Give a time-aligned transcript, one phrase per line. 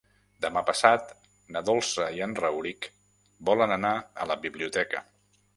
[0.45, 1.11] Demà passat
[1.57, 2.89] na Dolça i en Rauric
[3.51, 3.93] volen anar
[4.25, 5.05] a la biblioteca.